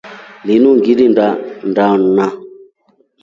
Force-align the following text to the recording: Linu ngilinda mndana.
Linu 0.47 0.69
ngilinda 0.77 1.27
mndana. 1.69 2.25